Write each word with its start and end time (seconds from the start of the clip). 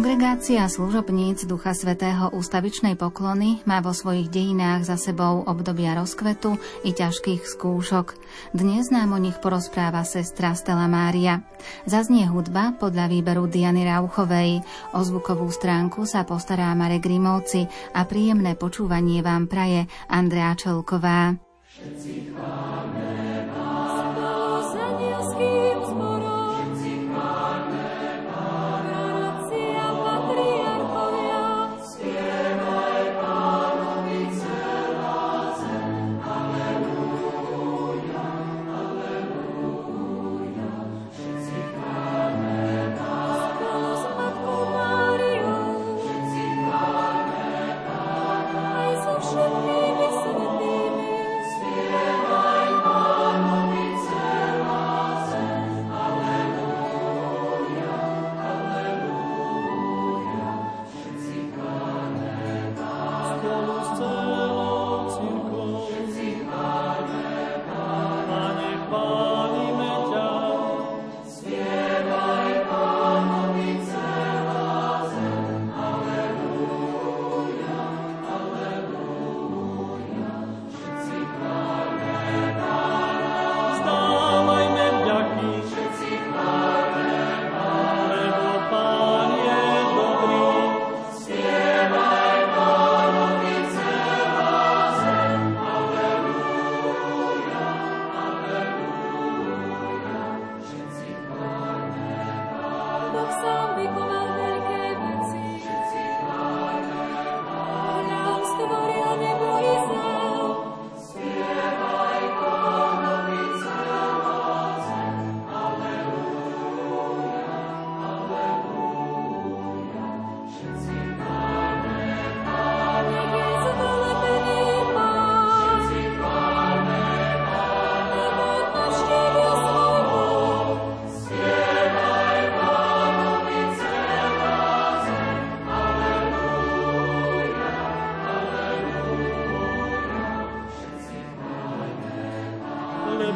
Kongregácia 0.00 0.64
služobníc 0.64 1.44
Ducha 1.44 1.76
Svetého 1.76 2.32
ústavičnej 2.32 2.96
poklony 2.96 3.60
má 3.68 3.84
vo 3.84 3.92
svojich 3.92 4.32
dejinách 4.32 4.88
za 4.88 4.96
sebou 4.96 5.44
obdobia 5.44 5.92
rozkvetu 5.92 6.56
i 6.88 6.96
ťažkých 6.96 7.44
skúšok. 7.44 8.16
Dnes 8.56 8.88
nám 8.88 9.12
o 9.12 9.20
nich 9.20 9.36
porozpráva 9.44 10.00
sestra 10.08 10.56
Stella 10.56 10.88
Mária. 10.88 11.44
Zaznie 11.84 12.24
hudba 12.24 12.72
podľa 12.80 13.12
výberu 13.12 13.44
Diany 13.44 13.84
Rauchovej. 13.84 14.64
O 14.96 15.04
zvukovú 15.04 15.52
stránku 15.52 16.08
sa 16.08 16.24
postará 16.24 16.72
Marek 16.72 17.04
Grimovci 17.04 17.68
a 17.92 18.00
príjemné 18.08 18.56
počúvanie 18.56 19.20
vám 19.20 19.52
praje 19.52 19.84
Andrea 20.08 20.56
Čelková. 20.56 21.49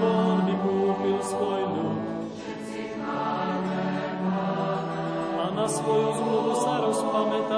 Bor 0.01 0.45
mi 0.45 0.53
kupił 0.53 1.23
swój. 1.23 1.65
A 5.43 5.55
na 5.55 5.69
swoją 5.69 6.15
zmowę 6.95 7.49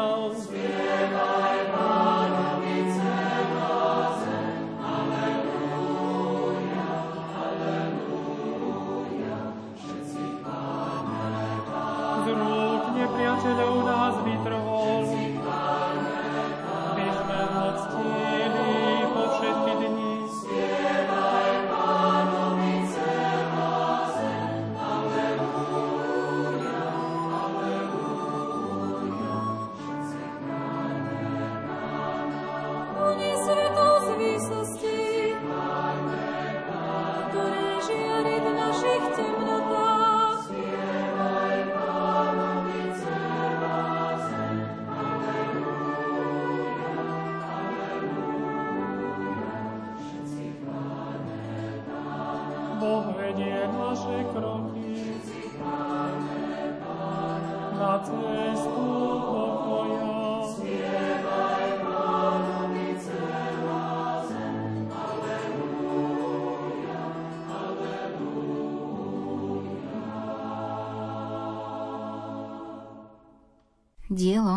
Dielo, 52.86 53.96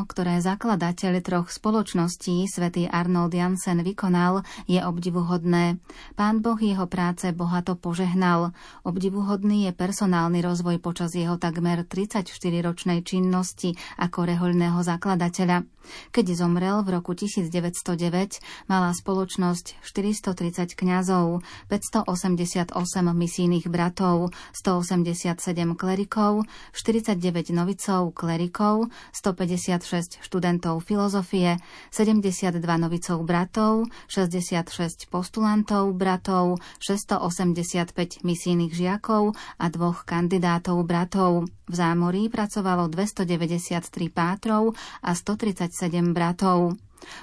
ktoré 0.10 0.42
zakladateľ 0.42 1.22
troch 1.22 1.54
spoločností, 1.54 2.50
svätý 2.50 2.90
Arnold 2.90 3.38
Jansen, 3.38 3.86
vykonal, 3.86 4.42
je 4.66 4.82
obdivuhodné. 4.82 5.78
Pán 6.18 6.42
Boh 6.42 6.58
jeho 6.58 6.90
práce 6.90 7.30
bohato 7.30 7.78
požehnal. 7.78 8.58
Obdivuhodný 8.82 9.70
je 9.70 9.78
personálny 9.78 10.42
rozvoj 10.42 10.82
počas 10.82 11.14
jeho 11.14 11.38
takmer 11.38 11.86
34-ročnej 11.86 13.06
činnosti 13.06 13.78
ako 14.02 14.26
rehoľného 14.26 14.82
zakladateľa. 14.82 15.70
Keď 16.12 16.36
zomrel 16.36 16.84
v 16.84 17.00
roku 17.00 17.16
1909, 17.16 18.42
mala 18.68 18.92
spoločnosť 18.92 19.80
430 19.82 20.76
kňazov, 20.76 21.42
588 21.72 22.76
misijných 23.16 23.66
bratov, 23.72 24.34
187 24.54 25.40
klerikov, 25.80 26.44
49 26.76 27.56
novicov 27.56 28.12
klerikov, 28.12 28.92
156 29.16 30.20
študentov 30.20 30.82
filozofie, 30.84 31.62
72 31.94 32.60
novicov 32.60 33.18
bratov, 33.24 33.88
66 34.12 35.08
postulantov 35.08 35.96
bratov, 35.96 36.60
685 36.84 38.26
misijných 38.28 38.74
žiakov 38.74 39.38
a 39.58 39.66
dvoch 39.72 40.04
kandidátov 40.04 40.84
bratov. 40.84 41.48
V 41.70 41.78
zámorí 41.78 42.34
pracovalo 42.34 42.90
293 42.90 44.10
pátrov 44.10 44.74
a 45.06 45.14
137 45.14 45.79
bratov. 46.12 46.76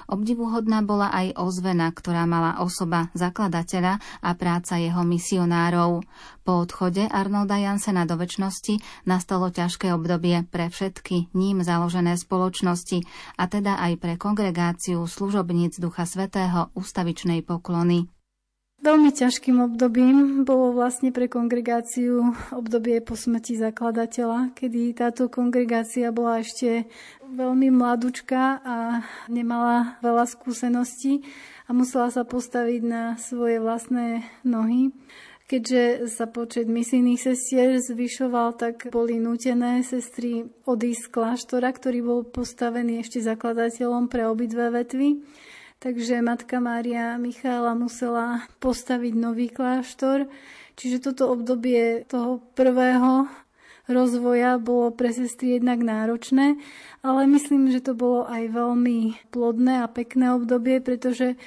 Obdivuhodná 0.09 0.81
bola 0.81 1.13
aj 1.13 1.37
ozvena, 1.37 1.93
ktorá 1.93 2.25
mala 2.25 2.57
osoba 2.65 3.13
zakladateľa 3.13 4.01
a 4.25 4.29
práca 4.33 4.81
jeho 4.81 5.05
misionárov. 5.05 6.01
Po 6.41 6.65
odchode 6.65 7.05
Arnolda 7.05 7.61
Jansena 7.61 8.09
do 8.09 8.17
väčšnosti 8.17 9.05
nastalo 9.05 9.53
ťažké 9.53 9.93
obdobie 9.93 10.49
pre 10.49 10.73
všetky 10.73 11.29
ním 11.37 11.61
založené 11.61 12.17
spoločnosti, 12.17 13.05
a 13.37 13.43
teda 13.45 13.77
aj 13.77 13.93
pre 14.01 14.13
kongregáciu 14.17 15.05
služobníc 15.05 15.77
Ducha 15.77 16.09
Svetého 16.09 16.73
ustavičnej 16.73 17.45
poklony. 17.45 18.09
Veľmi 18.77 19.09
ťažkým 19.09 19.57
obdobím 19.57 20.45
bolo 20.45 20.69
vlastne 20.69 21.09
pre 21.09 21.25
kongregáciu 21.25 22.37
obdobie 22.53 23.01
po 23.01 23.17
smrti 23.17 23.57
zakladateľa, 23.57 24.53
kedy 24.53 24.93
táto 24.93 25.33
kongregácia 25.33 26.13
bola 26.13 26.45
ešte 26.45 26.85
veľmi 27.25 27.73
mladúčka 27.73 28.61
a 28.61 29.01
nemala 29.33 29.97
veľa 30.05 30.29
skúseností 30.29 31.25
a 31.65 31.73
musela 31.73 32.13
sa 32.13 32.21
postaviť 32.21 32.81
na 32.85 33.17
svoje 33.17 33.57
vlastné 33.57 34.21
nohy. 34.45 34.93
Keďže 35.49 36.11
sa 36.13 36.29
počet 36.29 36.69
misijných 36.69 37.17
sestier 37.17 37.81
zvyšoval, 37.81 38.61
tak 38.61 38.93
boli 38.93 39.17
nútené 39.17 39.81
sestry 39.81 40.53
odísť 40.69 41.01
z 41.01 41.11
kláštora, 41.17 41.73
ktorý 41.73 41.99
bol 42.05 42.19
postavený 42.29 43.01
ešte 43.01 43.25
zakladateľom 43.25 44.05
pre 44.05 44.29
obidve 44.29 44.69
vetvy 44.69 45.23
Takže 45.77 46.25
matka 46.25 46.57
Mária 46.57 47.21
Michála 47.21 47.77
musela 47.77 48.49
postaviť 48.57 49.13
nový 49.13 49.45
kláštor. 49.53 50.25
Čiže 50.73 51.05
toto 51.05 51.29
obdobie 51.29 52.01
toho 52.09 52.41
prvého 52.57 53.29
rozvoja 53.85 54.57
bolo 54.57 54.89
pre 54.89 55.13
sestry 55.13 55.61
jednak 55.61 55.85
náročné, 55.85 56.57
ale 57.05 57.29
myslím, 57.29 57.69
že 57.69 57.85
to 57.85 57.93
bolo 57.93 58.25
aj 58.25 58.51
veľmi 58.51 59.29
plodné 59.29 59.85
a 59.85 59.87
pekné 59.87 60.33
obdobie, 60.33 60.81
pretože 60.81 61.37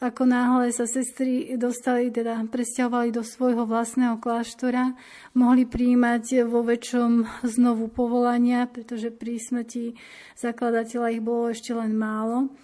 ako 0.00 0.22
náhle 0.22 0.72
sa 0.72 0.86
sestry 0.86 1.58
dostali, 1.60 2.08
teda 2.14 2.40
presťahovali 2.46 3.10
do 3.12 3.20
svojho 3.20 3.68
vlastného 3.68 4.16
kláštora, 4.22 4.96
mohli 5.36 5.66
príjmať 5.68 6.48
vo 6.48 6.62
väčšom 6.62 7.26
znovu 7.42 7.92
povolania, 7.92 8.64
pretože 8.64 9.12
pri 9.12 9.36
smrti 9.36 9.98
zakladateľa 10.40 11.06
ich 11.10 11.22
bolo 11.26 11.52
ešte 11.52 11.74
len 11.76 11.98
málo. 11.98 12.54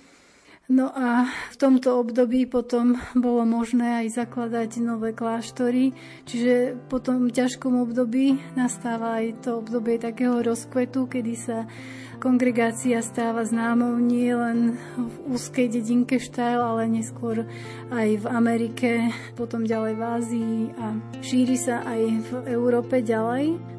No 0.67 0.91
a 0.91 1.31
v 1.55 1.57
tomto 1.63 2.03
období 2.03 2.43
potom 2.51 2.99
bolo 3.15 3.47
možné 3.47 4.03
aj 4.03 4.19
zakladať 4.19 4.83
nové 4.83 5.15
kláštory, 5.15 5.95
čiže 6.27 6.75
po 6.91 6.99
tom 6.99 7.31
ťažkom 7.31 7.87
období 7.87 8.43
nastáva 8.59 9.23
aj 9.23 9.47
to 9.47 9.63
obdobie 9.63 9.95
takého 10.03 10.43
rozkvetu, 10.43 11.07
kedy 11.07 11.35
sa 11.39 11.71
kongregácia 12.19 12.99
stáva 12.99 13.47
známou 13.47 13.95
nie 14.03 14.35
len 14.35 14.75
v 14.99 15.39
úzkej 15.39 15.71
dedinke 15.71 16.19
Štajl, 16.19 16.59
ale 16.59 16.91
neskôr 16.91 17.47
aj 17.95 18.09
v 18.19 18.27
Amerike, 18.27 19.15
potom 19.39 19.63
ďalej 19.71 19.95
v 19.95 20.03
Ázii 20.03 20.59
a 20.83 20.87
šíri 21.23 21.55
sa 21.55 21.87
aj 21.87 22.03
v 22.27 22.31
Európe 22.51 23.07
ďalej. 23.07 23.76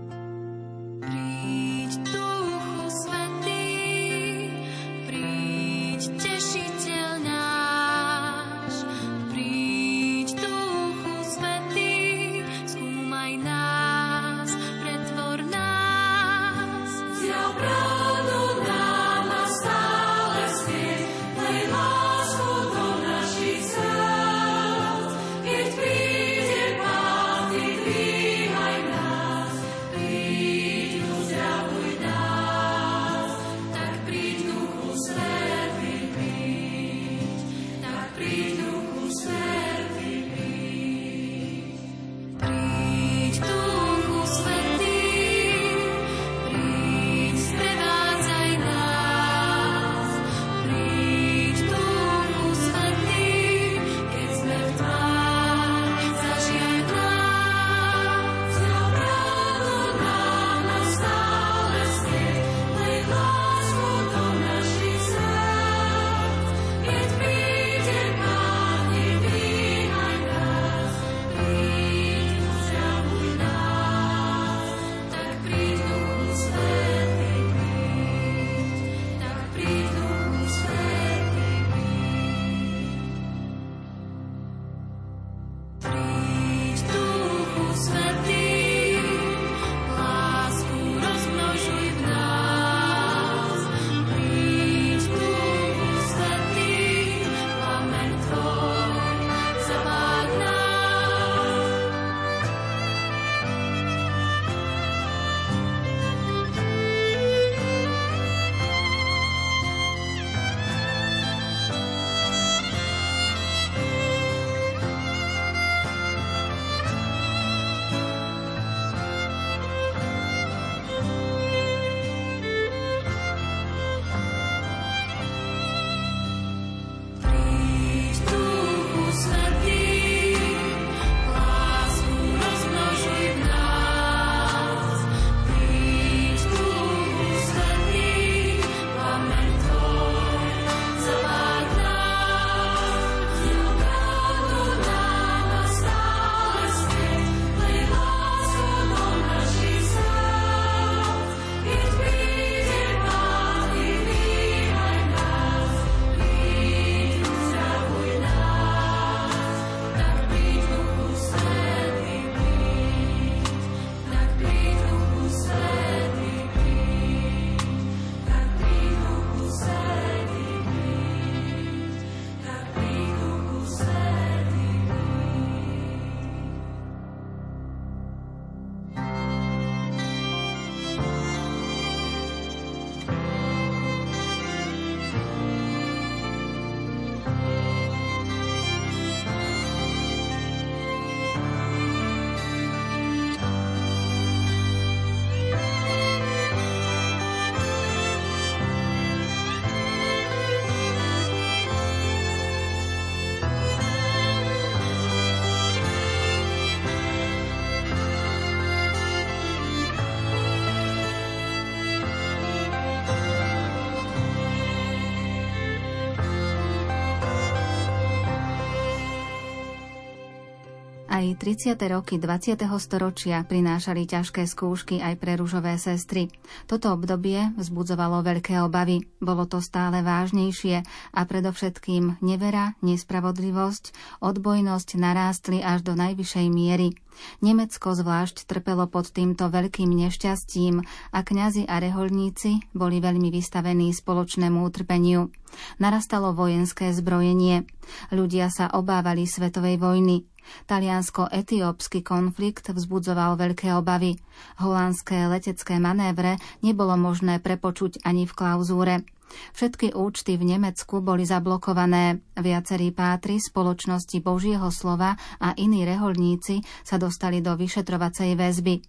Aj 221.17 221.25
30. 221.25 221.73
roky 221.89 222.21
20. 222.21 222.61
storočia 222.77 223.41
prinášali 223.41 224.05
ťažké 224.05 224.45
skúšky 224.45 225.01
aj 225.01 225.17
pre 225.17 225.33
ružové 225.33 225.73
sestry. 225.81 226.29
Toto 226.69 226.93
obdobie 226.93 227.57
vzbudzovalo 227.57 228.21
veľké 228.21 228.61
obavy. 228.61 229.01
Bolo 229.17 229.49
to 229.49 229.57
stále 229.57 230.05
vážnejšie 230.05 230.85
a 231.17 231.21
predovšetkým 231.25 232.21
nevera, 232.21 232.77
nespravodlivosť, 232.85 233.97
odbojnosť 234.21 234.89
narástli 235.01 235.65
až 235.65 235.81
do 235.89 235.97
najvyššej 235.97 236.47
miery. 236.53 236.93
Nemecko 237.41 237.97
zvlášť 237.97 238.45
trpelo 238.45 238.85
pod 238.85 239.09
týmto 239.09 239.49
veľkým 239.49 239.89
nešťastím 239.89 240.85
a 240.85 241.19
kňazi 241.25 241.65
a 241.65 241.81
reholníci 241.81 242.77
boli 242.77 243.01
veľmi 243.01 243.33
vystavení 243.33 243.89
spoločnému 243.89 244.61
utrpeniu. 244.61 245.33
Narastalo 245.81 246.37
vojenské 246.37 246.93
zbrojenie. 246.93 247.65
Ľudia 248.13 248.53
sa 248.53 248.69
obávali 248.69 249.25
svetovej 249.25 249.81
vojny. 249.81 250.29
Taliansko-etiópsky 250.69 252.03
konflikt 252.03 252.71
vzbudzoval 252.71 253.37
veľké 253.37 253.73
obavy. 253.77 254.19
Holandské 254.61 255.27
letecké 255.27 255.77
manévre 255.77 256.41
nebolo 256.59 256.97
možné 256.97 257.39
prepočuť 257.39 258.03
ani 258.03 258.25
v 258.25 258.33
klauzúre. 258.33 258.95
Všetky 259.27 259.91
účty 259.91 260.39
v 260.39 260.55
Nemecku 260.55 261.03
boli 261.03 261.27
zablokované. 261.27 262.23
Viacerí 262.39 262.95
pátri 262.95 263.43
spoločnosti 263.43 264.23
Božieho 264.23 264.71
slova 264.71 265.19
a 265.43 265.51
iní 265.59 265.83
reholníci 265.83 266.63
sa 266.87 266.95
dostali 266.95 267.43
do 267.43 267.55
vyšetrovacej 267.59 268.39
väzby. 268.39 268.79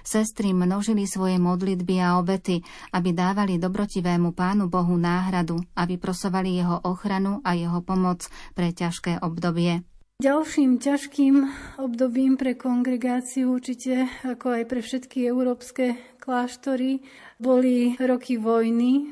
Sestry 0.00 0.56
množili 0.56 1.04
svoje 1.04 1.36
modlitby 1.36 2.00
a 2.00 2.16
obety, 2.16 2.64
aby 2.96 3.12
dávali 3.12 3.60
dobrotivému 3.60 4.32
Pánu 4.32 4.72
Bohu 4.72 4.96
náhradu 4.96 5.60
a 5.76 5.84
vyprosovali 5.84 6.56
jeho 6.56 6.80
ochranu 6.88 7.44
a 7.44 7.52
jeho 7.52 7.84
pomoc 7.84 8.24
pre 8.56 8.72
ťažké 8.72 9.20
obdobie. 9.20 9.84
Ďalším 10.22 10.78
ťažkým 10.78 11.34
obdobím 11.82 12.38
pre 12.38 12.54
kongregáciu, 12.54 13.50
určite 13.50 14.06
ako 14.22 14.62
aj 14.62 14.64
pre 14.70 14.78
všetky 14.78 15.26
európske 15.26 15.98
kláštory, 16.22 17.02
boli 17.42 17.98
roky 17.98 18.38
vojny. 18.38 19.10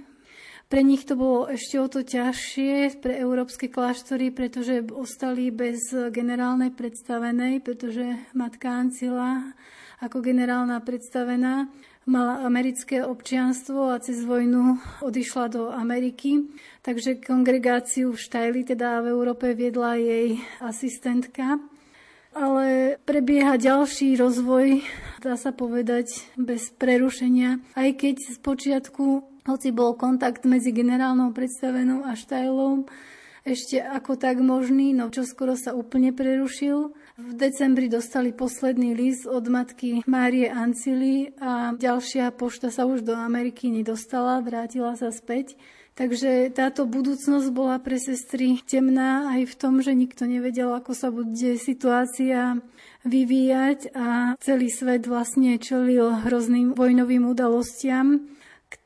Pre 0.71 0.79
nich 0.79 1.03
to 1.03 1.19
bolo 1.19 1.51
ešte 1.51 1.83
o 1.83 1.91
to 1.91 2.07
ťažšie, 2.07 3.03
pre 3.03 3.19
európske 3.19 3.67
kláštory, 3.67 4.31
pretože 4.31 4.87
ostali 4.95 5.51
bez 5.51 5.91
generálnej 5.91 6.71
predstavenej, 6.71 7.67
pretože 7.67 8.31
matka 8.39 8.71
Ancila 8.71 9.43
ako 9.99 10.23
generálna 10.23 10.79
predstavená 10.87 11.67
mala 12.07 12.43
americké 12.43 13.07
občianstvo 13.07 13.95
a 13.95 14.03
cez 14.03 14.27
vojnu 14.27 14.79
odišla 15.03 15.45
do 15.49 15.63
Ameriky. 15.71 16.51
Takže 16.83 17.23
kongregáciu 17.23 18.13
v 18.13 18.23
Štajli, 18.23 18.67
teda 18.67 19.03
v 19.07 19.15
Európe, 19.15 19.55
viedla 19.55 19.95
jej 19.99 20.43
asistentka. 20.59 21.63
Ale 22.33 22.97
prebieha 23.05 23.61
ďalší 23.61 24.17
rozvoj, 24.17 24.81
dá 25.21 25.37
sa 25.37 25.53
povedať, 25.53 26.33
bez 26.41 26.73
prerušenia. 26.73 27.61
Aj 27.77 27.91
keď 27.93 28.17
z 28.25 28.37
počiatku, 28.41 29.05
hoci 29.45 29.69
bol 29.69 29.93
kontakt 29.99 30.49
medzi 30.49 30.73
generálnou 30.73 31.37
predstavenou 31.37 32.09
a 32.09 32.17
Štajlom, 32.17 32.89
ešte 33.43 33.83
ako 33.83 34.15
tak 34.15 34.39
možný, 34.39 34.95
no 34.95 35.11
skoro 35.11 35.59
sa 35.59 35.75
úplne 35.75 36.15
prerušil. 36.15 36.95
V 37.23 37.39
decembri 37.39 37.87
dostali 37.87 38.35
posledný 38.35 38.99
list 38.99 39.31
od 39.31 39.47
matky 39.47 40.03
Márie 40.11 40.51
Ancily 40.51 41.31
a 41.39 41.71
ďalšia 41.71 42.35
pošta 42.35 42.75
sa 42.75 42.83
už 42.83 43.07
do 43.07 43.15
Ameriky 43.15 43.71
nedostala, 43.71 44.43
vrátila 44.43 44.99
sa 44.99 45.15
späť. 45.15 45.55
Takže 45.95 46.51
táto 46.51 46.83
budúcnosť 46.83 47.49
bola 47.55 47.79
pre 47.79 48.03
sestry 48.03 48.59
temná 48.67 49.31
aj 49.39 49.55
v 49.55 49.55
tom, 49.55 49.79
že 49.79 49.95
nikto 49.95 50.27
nevedel, 50.27 50.75
ako 50.75 50.99
sa 50.99 51.15
bude 51.15 51.55
situácia 51.63 52.59
vyvíjať 53.07 53.95
a 53.95 54.35
celý 54.43 54.67
svet 54.73 55.07
vlastne 55.07 55.63
čelil 55.63 56.27
hrozným 56.27 56.75
vojnovým 56.75 57.23
udalostiam 57.31 58.27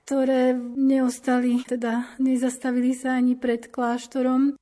ktoré 0.07 0.55
neostali, 0.79 1.67
teda 1.67 2.15
nezastavili 2.23 2.95
sa 2.95 3.19
ani 3.19 3.35
pred 3.35 3.67
kláštorom. 3.67 4.55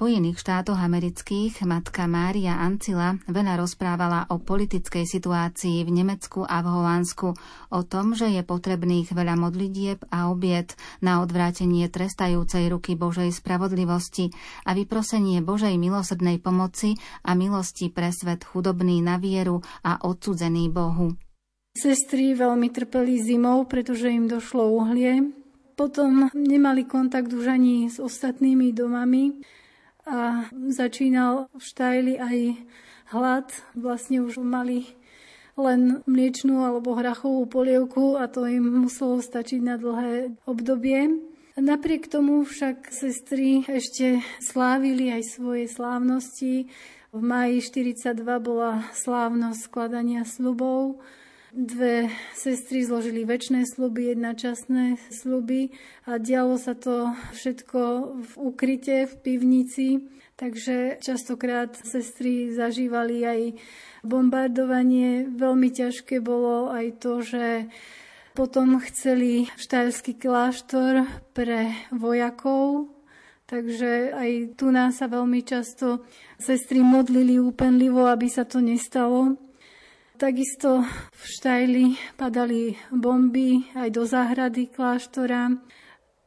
Spojených 0.00 0.40
štátoch 0.40 0.80
amerických 0.80 1.60
matka 1.68 2.08
Mária 2.08 2.56
Ancila 2.56 3.20
veľa 3.28 3.60
rozprávala 3.60 4.32
o 4.32 4.40
politickej 4.40 5.04
situácii 5.04 5.84
v 5.84 5.92
Nemecku 5.92 6.40
a 6.40 6.64
v 6.64 6.72
Holandsku, 6.72 7.36
o 7.68 7.80
tom, 7.84 8.16
že 8.16 8.32
je 8.32 8.40
potrebných 8.40 9.12
veľa 9.12 9.36
modlitieb 9.36 10.00
a 10.08 10.32
obiet 10.32 10.72
na 11.04 11.20
odvrátenie 11.20 11.84
trestajúcej 11.92 12.72
ruky 12.72 12.96
Božej 12.96 13.28
spravodlivosti 13.28 14.32
a 14.64 14.72
vyprosenie 14.72 15.44
Božej 15.44 15.76
milosrdnej 15.76 16.40
pomoci 16.40 16.96
a 17.20 17.36
milosti 17.36 17.92
pre 17.92 18.08
svet 18.08 18.40
chudobný 18.40 19.04
na 19.04 19.20
vieru 19.20 19.60
a 19.84 20.00
odsudzený 20.00 20.72
Bohu. 20.72 21.12
Sestry 21.76 22.32
veľmi 22.32 22.72
trpeli 22.72 23.20
zimou, 23.20 23.68
pretože 23.68 24.08
im 24.08 24.32
došlo 24.32 24.64
uhlie. 24.64 25.28
Potom 25.76 26.32
nemali 26.32 26.88
kontakt 26.88 27.28
už 27.36 27.52
ani 27.52 27.92
s 27.92 28.00
ostatnými 28.00 28.72
domami 28.72 29.59
a 30.10 30.50
začínal 30.74 31.46
v 31.54 31.62
štajli 31.62 32.14
aj 32.18 32.38
hlad. 33.14 33.46
Vlastne 33.78 34.26
už 34.26 34.42
mali 34.42 34.90
len 35.54 36.02
mliečnú 36.10 36.66
alebo 36.66 36.98
hrachovú 36.98 37.46
polievku 37.46 38.18
a 38.18 38.26
to 38.26 38.42
im 38.50 38.82
muselo 38.82 39.22
stačiť 39.22 39.60
na 39.62 39.78
dlhé 39.78 40.34
obdobie. 40.50 41.22
Napriek 41.54 42.08
tomu 42.10 42.42
však 42.42 42.90
sestry 42.90 43.62
ešte 43.68 44.24
slávili 44.42 45.12
aj 45.14 45.38
svoje 45.38 45.68
slávnosti. 45.68 46.66
V 47.10 47.20
máji 47.20 47.60
42 47.62 48.22
bola 48.38 48.86
slávnosť 48.94 49.60
skladania 49.66 50.22
slubov. 50.22 51.02
Dve 51.50 52.06
sestry 52.38 52.86
zložili 52.86 53.26
väčšie 53.26 53.66
sluby, 53.66 54.14
jedna 54.14 54.38
časné 54.38 55.02
sluby 55.10 55.74
a 56.06 56.22
dialo 56.22 56.54
sa 56.54 56.78
to 56.78 57.10
všetko 57.34 57.80
v 58.22 58.32
ukryte, 58.38 59.10
v 59.10 59.14
pivnici. 59.18 59.88
Takže 60.38 61.02
častokrát 61.02 61.74
sestry 61.74 62.54
zažívali 62.54 63.26
aj 63.26 63.40
bombardovanie. 64.06 65.26
Veľmi 65.26 65.74
ťažké 65.74 66.22
bolo 66.22 66.70
aj 66.70 66.86
to, 67.02 67.18
že 67.18 67.66
potom 68.38 68.78
chceli 68.86 69.50
štajlský 69.58 70.22
kláštor 70.22 71.02
pre 71.34 71.74
vojakov, 71.90 72.94
takže 73.50 74.14
aj 74.14 74.54
tu 74.54 74.70
nás 74.70 75.02
sa 75.02 75.10
veľmi 75.10 75.42
často 75.42 76.06
sestry 76.38 76.78
modlili 76.78 77.42
úpenlivo, 77.42 78.06
aby 78.06 78.30
sa 78.30 78.46
to 78.46 78.62
nestalo. 78.62 79.49
Takisto 80.20 80.84
v 81.16 81.24
Štajli 81.24 81.96
padali 82.20 82.76
bomby 82.92 83.64
aj 83.72 83.88
do 83.88 84.04
záhrady 84.04 84.68
kláštora, 84.68 85.56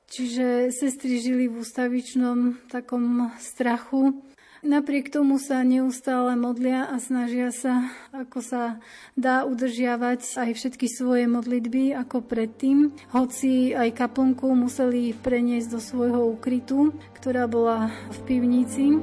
čiže 0.09 0.73
sestry 0.73 1.21
žili 1.21 1.45
v 1.45 1.61
ústavičnom 1.61 2.57
takom 2.73 3.29
strachu. 3.37 4.17
Napriek 4.65 5.13
tomu 5.13 5.37
sa 5.37 5.61
neustále 5.61 6.33
modlia 6.33 6.89
a 6.89 6.97
snažia 6.97 7.53
sa, 7.53 7.93
ako 8.09 8.41
sa 8.41 8.81
dá 9.13 9.45
udržiavať 9.45 10.41
aj 10.41 10.49
všetky 10.57 10.89
svoje 10.89 11.29
modlitby 11.29 11.93
ako 11.93 12.25
predtým, 12.25 12.97
hoci 13.13 13.77
aj 13.77 13.93
kaplnku 13.93 14.57
museli 14.57 15.13
preniesť 15.13 15.69
do 15.69 15.77
svojho 15.77 16.33
ukrytu, 16.33 16.97
ktorá 17.13 17.45
bola 17.45 17.93
v 18.09 18.17
pivnici. 18.25 18.97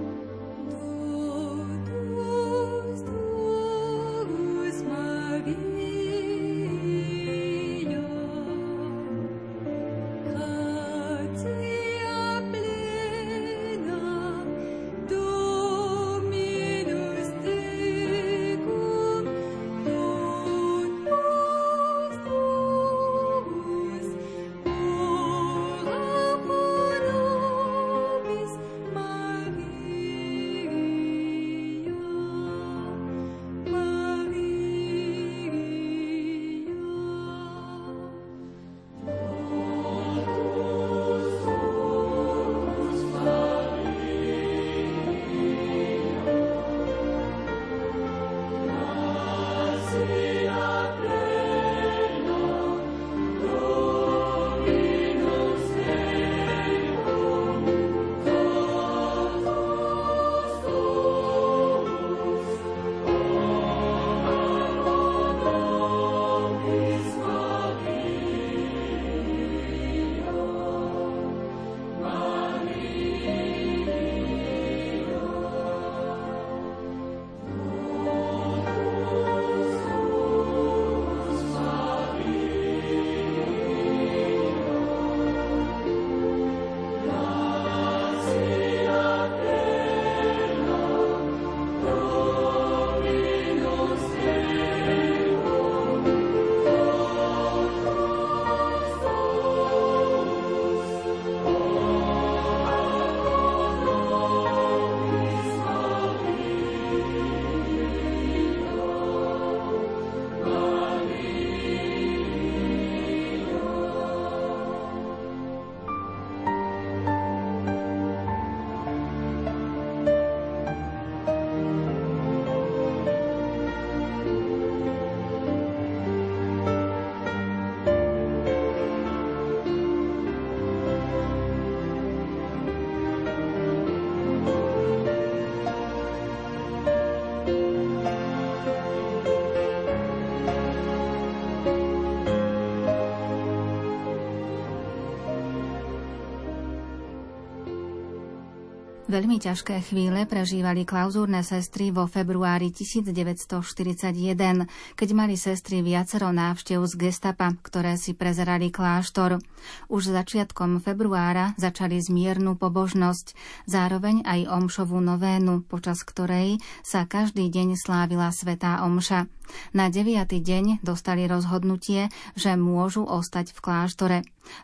Veľmi 149.10 149.42
ťažké 149.42 149.90
chvíle 149.90 150.22
prežívali 150.22 150.86
klauzúrne 150.86 151.42
sestry 151.42 151.90
vo 151.90 152.06
februári 152.06 152.70
1941, 152.70 154.70
keď 154.94 155.08
mali 155.10 155.34
sestry 155.34 155.82
viacero 155.82 156.30
návštev 156.30 156.78
z 156.86 156.94
gestapa, 156.94 157.50
ktoré 157.58 157.98
si 157.98 158.14
prezerali 158.14 158.70
kláštor. 158.70 159.42
Už 159.90 160.14
začiatkom 160.14 160.78
februára 160.78 161.58
začali 161.58 161.98
zmiernu 161.98 162.54
pobožnosť, 162.54 163.34
zároveň 163.66 164.22
aj 164.22 164.46
omšovú 164.46 165.02
novénu, 165.02 165.66
počas 165.66 166.06
ktorej 166.06 166.62
sa 166.86 167.02
každý 167.02 167.50
deň 167.50 167.82
slávila 167.82 168.30
svetá 168.30 168.86
omša. 168.86 169.26
Na 169.74 169.90
deviatý 169.90 170.38
deň 170.38 170.86
dostali 170.86 171.26
rozhodnutie, 171.26 172.14
že 172.38 172.54
môžu 172.54 173.02
ostať 173.02 173.50
v 173.50 173.58
kláštore. 173.58 174.18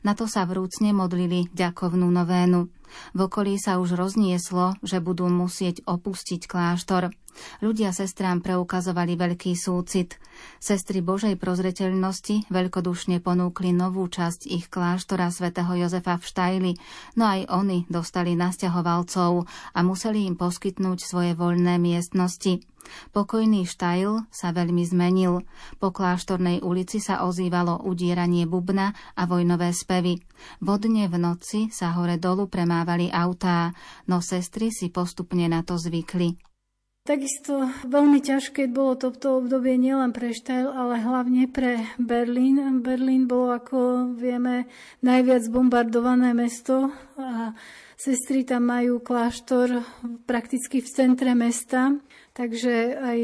Na 0.06 0.14
to 0.14 0.30
sa 0.30 0.46
vrúcne 0.46 0.94
modlili 0.94 1.50
ďakovnú 1.50 2.06
novénu. 2.06 2.76
V 3.12 3.18
okolí 3.27 3.59
sa 3.61 3.79
už 3.83 3.94
roznieslo, 3.99 4.79
že 4.85 5.03
budú 5.03 5.27
musieť 5.31 5.83
opustiť 5.87 6.46
kláštor. 6.49 7.12
Ľudia 7.61 7.92
sestrám 7.92 8.40
preukazovali 8.40 9.14
veľký 9.14 9.53
súcit. 9.55 10.16
Sestry 10.59 11.04
Božej 11.04 11.37
prozreteľnosti 11.37 12.48
veľkodušne 12.48 13.20
ponúkli 13.20 13.70
novú 13.70 14.09
časť 14.09 14.48
ich 14.50 14.66
kláštora 14.66 15.30
svätého 15.30 15.70
Jozefa 15.74 16.16
v 16.16 16.24
Štajli, 16.24 16.72
no 17.14 17.24
aj 17.28 17.50
oni 17.52 17.85
dostali 17.87 18.35
nasťahovalcov 18.35 19.46
a 19.46 19.78
museli 19.85 20.26
im 20.26 20.35
poskytnúť 20.35 20.98
svoje 21.02 21.32
voľné 21.37 21.78
miestnosti. 21.78 22.64
Pokojný 23.11 23.66
štajl 23.66 24.30
sa 24.30 24.54
veľmi 24.54 24.87
zmenil. 24.87 25.42
Po 25.82 25.90
kláštornej 25.90 26.62
ulici 26.62 27.02
sa 27.02 27.26
ozývalo 27.26 27.82
udieranie 27.82 28.46
bubna 28.46 28.94
a 29.18 29.26
vojnové 29.26 29.74
spevy. 29.74 30.22
Vodne 30.62 31.11
v 31.11 31.16
noci 31.18 31.61
sa 31.74 31.98
hore 31.98 32.16
dolu 32.16 32.46
premávali 32.46 33.11
autá, 33.11 33.74
no 34.06 34.22
sestry 34.22 34.70
si 34.70 34.88
postupne 34.94 35.50
na 35.50 35.66
to 35.66 35.74
zvykli. 35.76 36.38
Takisto 37.07 37.71
veľmi 37.87 38.19
ťažké 38.19 38.66
bolo 38.66 38.99
toto 38.99 39.38
obdobie 39.38 39.79
nielen 39.79 40.11
pre 40.11 40.35
Štajl, 40.35 40.66
ale 40.75 40.99
hlavne 40.99 41.47
pre 41.47 41.87
Berlín. 42.03 42.83
Berlín 42.83 43.31
bolo, 43.31 43.55
ako 43.55 44.11
vieme, 44.19 44.66
najviac 45.07 45.47
bombardované 45.47 46.35
mesto 46.35 46.90
a 47.14 47.55
sestry 47.96 48.44
tam 48.44 48.68
majú 48.68 49.00
kláštor 49.00 49.82
prakticky 50.28 50.85
v 50.85 50.88
centre 50.88 51.32
mesta 51.35 51.96
Takže 52.37 53.00
aj 53.00 53.20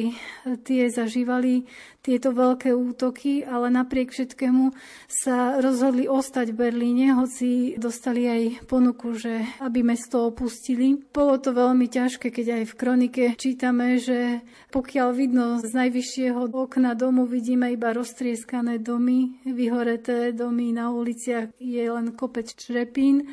tie 0.64 0.88
zažívali 0.88 1.68
tieto 2.00 2.32
veľké 2.32 2.72
útoky, 2.72 3.44
ale 3.44 3.68
napriek 3.68 4.08
všetkému 4.08 4.72
sa 5.04 5.60
rozhodli 5.60 6.08
ostať 6.08 6.56
v 6.56 6.56
Berlíne, 6.56 7.12
hoci 7.20 7.76
dostali 7.76 8.24
aj 8.24 8.64
ponuku, 8.64 9.12
že 9.12 9.44
aby 9.60 9.84
mesto 9.84 10.24
opustili. 10.32 10.96
Bolo 11.12 11.36
to 11.36 11.52
veľmi 11.52 11.92
ťažké, 11.92 12.32
keď 12.32 12.64
aj 12.64 12.64
v 12.72 12.78
kronike 12.80 13.24
čítame, 13.36 14.00
že 14.00 14.40
pokiaľ 14.72 15.08
vidno 15.12 15.60
z 15.60 15.68
najvyššieho 15.76 16.48
okna 16.48 16.96
domu 16.96 17.28
vidíme 17.28 17.68
iba 17.68 17.92
roztrieskané 17.92 18.80
domy, 18.80 19.44
vyhoreté 19.44 20.32
domy 20.32 20.72
na 20.72 20.88
uliciach, 20.88 21.52
je 21.60 21.84
len 21.84 22.16
kopec 22.16 22.48
črepín, 22.48 23.28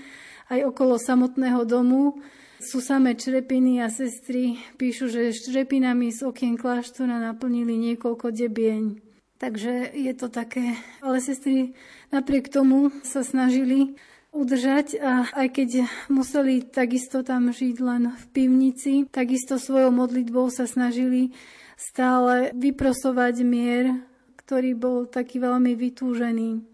aj 0.50 0.60
okolo 0.66 0.98
samotného 0.98 1.62
domu 1.64 2.18
sú 2.60 2.84
samé 2.84 3.16
črepiny 3.16 3.80
a 3.80 3.88
sestry 3.88 4.60
píšu, 4.76 5.08
že 5.08 5.32
črepinami 5.32 6.12
z 6.12 6.28
okien 6.28 6.60
kláštora 6.60 7.22
naplnili 7.22 7.80
niekoľko 7.80 8.36
debieň. 8.36 9.00
Takže 9.40 9.96
je 9.96 10.14
to 10.20 10.28
také, 10.28 10.76
ale 11.00 11.24
sestry 11.24 11.72
napriek 12.12 12.52
tomu 12.52 12.92
sa 13.08 13.24
snažili 13.24 13.96
udržať 14.36 15.00
a 15.00 15.32
aj 15.32 15.48
keď 15.56 15.70
museli 16.12 16.62
takisto 16.68 17.24
tam 17.24 17.50
žiť 17.50 17.76
len 17.80 18.12
v 18.12 18.24
pivnici, 18.36 19.08
takisto 19.08 19.56
svojou 19.56 19.96
modlitbou 19.96 20.52
sa 20.52 20.68
snažili 20.68 21.32
stále 21.80 22.52
vyprosovať 22.52 23.36
mier, 23.48 24.04
ktorý 24.44 24.76
bol 24.76 25.08
taký 25.08 25.40
veľmi 25.40 25.72
vytúžený. 25.72 26.69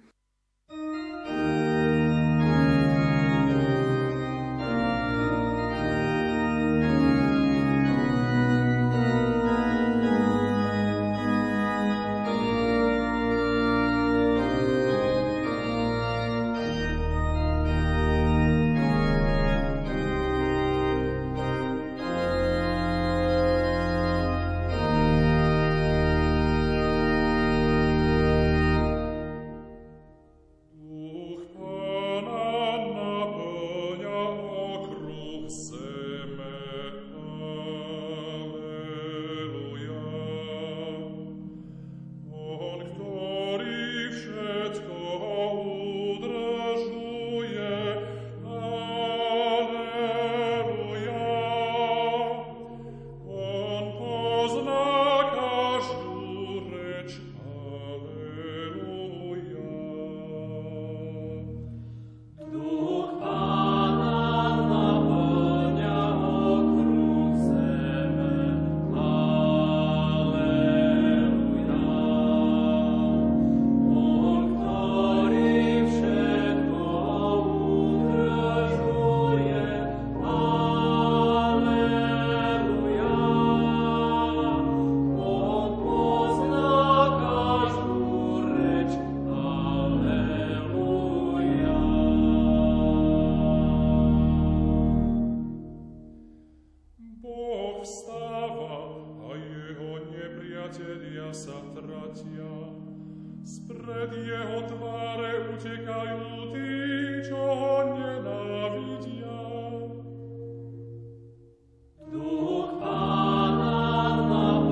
Mama. 114.25 114.64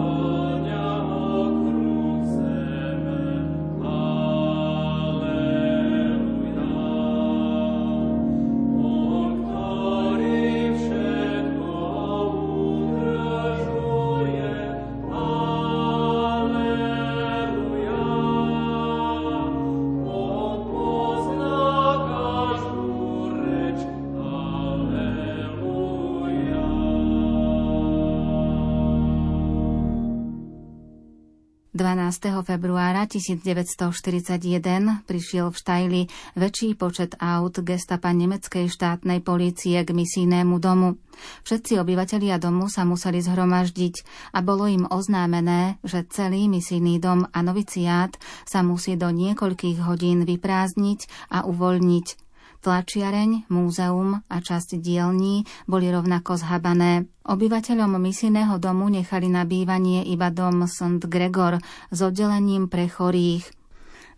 12. 32.14 32.46
februára 32.46 33.10
1941 33.10 34.38
prišiel 35.10 35.50
v 35.50 35.58
Štajli 35.58 36.02
väčší 36.38 36.78
počet 36.78 37.18
aut 37.18 37.58
gestapa 37.66 38.14
nemeckej 38.14 38.70
štátnej 38.70 39.26
polície 39.26 39.82
k 39.82 39.90
misijnému 39.90 40.62
domu. 40.62 41.02
Všetci 41.42 41.82
obyvatelia 41.82 42.38
domu 42.38 42.70
sa 42.70 42.86
museli 42.86 43.18
zhromaždiť 43.18 44.06
a 44.38 44.46
bolo 44.46 44.70
im 44.70 44.86
oznámené, 44.86 45.82
že 45.82 46.06
celý 46.06 46.46
misijný 46.46 47.02
dom 47.02 47.26
a 47.34 47.40
noviciát 47.42 48.14
sa 48.46 48.62
musí 48.62 48.94
do 48.94 49.10
niekoľkých 49.10 49.82
hodín 49.82 50.22
vyprázdniť 50.22 51.34
a 51.34 51.50
uvoľniť 51.50 52.23
Tlačiareň, 52.64 53.52
múzeum 53.52 54.24
a 54.24 54.38
časť 54.40 54.80
dielní 54.80 55.44
boli 55.68 55.92
rovnako 55.92 56.40
zhabané. 56.40 57.12
Obyvateľom 57.28 58.00
misijného 58.00 58.56
domu 58.56 58.88
nechali 58.88 59.28
na 59.28 59.44
bývanie 59.44 60.08
iba 60.08 60.32
dom 60.32 60.64
St. 60.64 61.04
Gregor 61.12 61.60
s 61.92 62.00
oddelením 62.00 62.72
pre 62.72 62.88
chorých– 62.88 63.52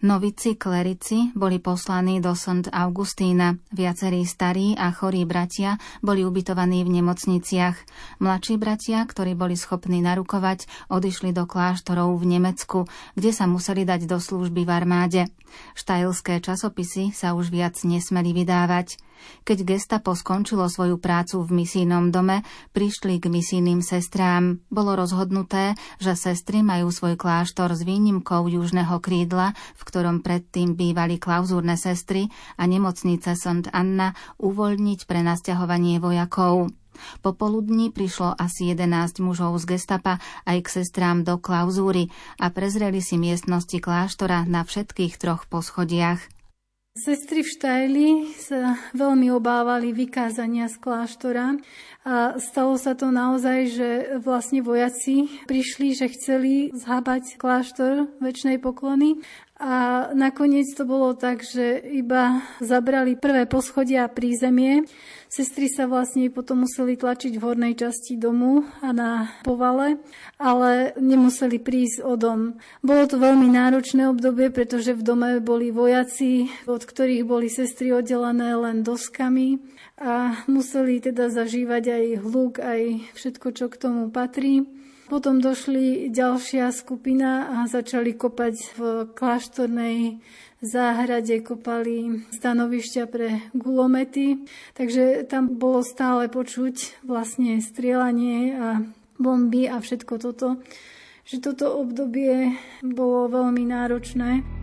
Novici 0.05 0.53
klerici 0.53 1.33
boli 1.33 1.57
poslaní 1.57 2.21
do 2.21 2.37
St. 2.37 2.69
Augustína. 2.69 3.57
Viacerí 3.73 4.21
starí 4.29 4.77
a 4.77 4.93
chorí 4.93 5.25
bratia 5.25 5.81
boli 6.05 6.21
ubytovaní 6.21 6.85
v 6.85 7.01
nemocniciach. 7.01 7.73
Mladší 8.21 8.61
bratia, 8.61 9.01
ktorí 9.01 9.33
boli 9.33 9.57
schopní 9.57 10.05
narukovať, 10.05 10.69
odišli 10.93 11.33
do 11.33 11.49
kláštorov 11.49 12.21
v 12.21 12.37
Nemecku, 12.37 12.85
kde 13.17 13.33
sa 13.33 13.49
museli 13.49 13.81
dať 13.81 14.05
do 14.05 14.21
služby 14.21 14.61
v 14.61 14.69
armáde. 14.69 15.21
Štajlské 15.73 16.37
časopisy 16.37 17.09
sa 17.09 17.33
už 17.33 17.49
viac 17.49 17.73
nesmeli 17.81 18.29
vydávať. 18.29 19.01
Keď 19.45 19.57
gestapo 19.63 20.17
skončilo 20.17 20.65
svoju 20.65 20.97
prácu 20.97 21.45
v 21.45 21.63
misijnom 21.63 22.09
dome, 22.09 22.41
prišli 22.73 23.21
k 23.21 23.29
misijným 23.29 23.85
sestrám. 23.85 24.63
Bolo 24.73 24.97
rozhodnuté, 24.97 25.77
že 26.01 26.17
sestry 26.17 26.65
majú 26.65 26.89
svoj 26.89 27.17
kláštor 27.17 27.73
s 27.77 27.85
výnimkou 27.85 28.49
južného 28.49 28.97
krídla, 28.99 29.53
v 29.77 29.81
ktorom 29.85 30.25
predtým 30.25 30.73
bývali 30.73 31.21
klauzúrne 31.21 31.77
sestry 31.77 32.27
a 32.57 32.65
nemocnice 32.65 33.37
St. 33.37 33.69
Anna 33.69 34.17
uvoľniť 34.41 34.99
pre 35.05 35.21
nasťahovanie 35.21 36.01
vojakov. 36.01 36.73
Popoludní 37.19 37.91
prišlo 37.91 38.35
asi 38.39 38.71
11 38.71 39.19
mužov 39.19 39.59
z 39.59 39.75
gestapa 39.75 40.23
aj 40.47 40.63
k 40.63 40.67
sestrám 40.81 41.27
do 41.27 41.35
klauzúry 41.35 42.07
a 42.39 42.49
prezreli 42.51 43.03
si 43.03 43.19
miestnosti 43.19 43.77
kláštora 43.83 44.47
na 44.47 44.63
všetkých 44.63 45.19
troch 45.19 45.43
poschodiach. 45.51 46.34
Sestry 46.95 47.43
v 47.43 47.51
Štajli 47.51 48.09
sa 48.39 48.79
veľmi 48.95 49.27
obávali 49.35 49.91
vykázania 49.91 50.71
z 50.71 50.79
kláštora 50.79 51.59
a 52.07 52.39
stalo 52.39 52.79
sa 52.79 52.95
to 52.95 53.11
naozaj, 53.11 53.59
že 53.67 53.89
vlastne 54.23 54.63
vojaci 54.63 55.27
prišli, 55.43 55.91
že 55.91 56.07
chceli 56.15 56.71
zhábať 56.71 57.35
kláštor 57.35 58.15
väčšnej 58.23 58.63
poklony 58.63 59.19
a 59.55 60.11
nakoniec 60.11 60.67
to 60.75 60.83
bolo 60.83 61.15
tak, 61.15 61.39
že 61.39 61.79
iba 61.79 62.43
zabrali 62.59 63.15
prvé 63.15 63.47
poschodia 63.47 64.03
a 64.03 64.11
prízemie. 64.11 64.83
Sestry 65.31 65.71
sa 65.71 65.87
vlastne 65.87 66.27
potom 66.27 66.67
museli 66.67 66.99
tlačiť 66.99 67.39
v 67.39 67.43
hornej 67.43 67.73
časti 67.79 68.19
domu 68.19 68.67
a 68.83 68.91
na 68.91 69.31
povale, 69.47 70.03
ale 70.35 70.91
nemuseli 70.99 71.63
prísť 71.63 72.03
o 72.03 72.19
dom. 72.19 72.59
Bolo 72.83 73.07
to 73.07 73.15
veľmi 73.15 73.47
náročné 73.47 74.11
obdobie, 74.11 74.51
pretože 74.51 74.91
v 74.91 75.05
dome 75.07 75.39
boli 75.39 75.71
vojaci, 75.71 76.51
od 76.67 76.83
ktorých 76.83 77.23
boli 77.23 77.47
sestry 77.47 77.95
oddelené 77.95 78.59
len 78.59 78.83
doskami 78.83 79.63
a 79.95 80.43
museli 80.51 80.99
teda 80.99 81.31
zažívať 81.31 81.83
aj 81.95 82.05
hluk, 82.27 82.53
aj 82.59 82.81
všetko, 83.15 83.47
čo 83.55 83.65
k 83.71 83.79
tomu 83.79 84.11
patrí. 84.11 84.67
Potom 85.05 85.37
došli 85.37 86.09
ďalšia 86.09 86.73
skupina 86.73 87.61
a 87.61 87.69
začali 87.69 88.17
kopať 88.17 88.55
v 88.73 88.81
kláštornej 89.13 90.17
záhrade, 90.65 91.45
kopali 91.45 92.25
stanovišťa 92.33 93.03
pre 93.05 93.45
gulomety, 93.53 94.41
takže 94.73 95.29
tam 95.29 95.61
bolo 95.61 95.85
stále 95.85 96.25
počuť 96.25 97.05
vlastne 97.05 97.61
strieľanie 97.61 98.37
a 98.57 98.67
bomby 99.21 99.69
a 99.69 99.77
všetko 99.77 100.13
toto. 100.17 100.57
Že 101.25 101.37
toto 101.53 101.77
obdobie 101.77 102.57
bolo 102.81 103.29
veľmi 103.29 103.61
náročné. 103.61 104.54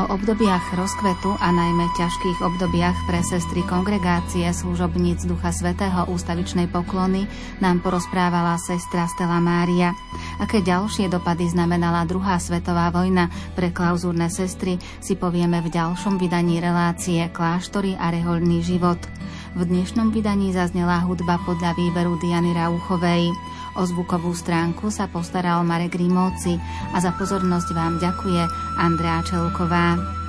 O 0.00 0.16
obdobiach 0.16 0.72
rozkvetu 0.80 1.36
a 1.44 1.52
najmä 1.52 1.84
ťažkých 1.92 2.40
obdobiach 2.40 2.96
pre 3.04 3.20
sestry 3.20 3.60
kongregácie 3.68 4.48
služobníc 4.48 5.28
Ducha 5.28 5.52
Svetého 5.52 6.08
ústavičnej 6.08 6.72
poklony 6.72 7.28
nám 7.60 7.84
porozprávala 7.84 8.56
sestra 8.56 9.04
Stella 9.12 9.44
Mária. 9.44 9.92
Aké 10.40 10.64
ďalšie 10.64 11.12
dopady 11.12 11.52
znamenala 11.52 12.08
druhá 12.08 12.40
svetová 12.40 12.88
vojna 12.88 13.28
pre 13.52 13.76
klauzúrne 13.76 14.32
sestry 14.32 14.80
si 15.04 15.20
povieme 15.20 15.60
v 15.60 15.68
ďalšom 15.68 16.16
vydaní 16.16 16.64
relácie 16.64 17.20
Kláštory 17.28 17.92
a 18.00 18.08
rehoľný 18.08 18.64
život. 18.64 19.04
V 19.50 19.66
dnešnom 19.66 20.14
vydaní 20.14 20.54
zaznela 20.54 21.02
hudba 21.02 21.34
podľa 21.42 21.74
výberu 21.74 22.14
Diany 22.22 22.54
Rauchovej. 22.54 23.34
O 23.74 23.82
zvukovú 23.82 24.30
stránku 24.30 24.94
sa 24.94 25.10
postaral 25.10 25.66
Marek 25.66 25.98
Rimóci 25.98 26.54
a 26.94 27.02
za 27.02 27.10
pozornosť 27.18 27.74
vám 27.74 27.98
ďakuje 27.98 28.46
Andrea 28.78 29.18
Čelková. 29.26 30.19